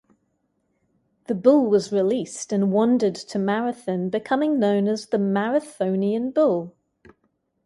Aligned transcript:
The 1.27 1.35
bull 1.35 1.69
was 1.69 1.91
released 1.91 2.51
and 2.51 2.71
wandered 2.71 3.13
to 3.13 3.37
Marathon, 3.37 4.09
becoming 4.09 4.59
known 4.59 4.87
as 4.87 5.05
the 5.05 5.19
Marathonian 5.19 6.33
Bull. 6.33 6.75